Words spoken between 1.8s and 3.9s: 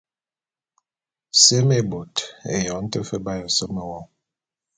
bot, eyong te fe b’aye wo seme.